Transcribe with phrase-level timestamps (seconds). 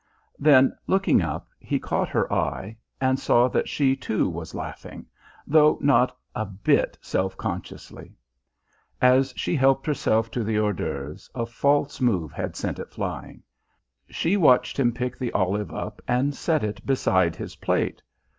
[0.39, 5.05] Then, looking up, he caught her eye, and saw that she too was laughing,
[5.45, 8.15] though not a bit self consciously.
[8.99, 13.43] As she helped herself to the hors d'oeuvres a false move had sent it flying.
[14.09, 18.01] She watched him pick the olive up and set it beside his plate.